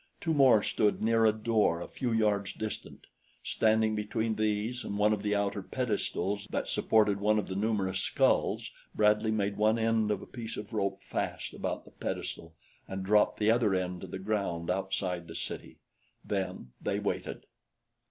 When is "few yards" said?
1.87-2.53